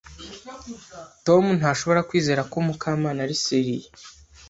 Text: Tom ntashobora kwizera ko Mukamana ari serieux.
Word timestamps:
Tom 1.25 1.43
ntashobora 1.59 2.05
kwizera 2.09 2.41
ko 2.51 2.57
Mukamana 2.67 3.19
ari 3.25 3.35
serieux. 3.43 3.87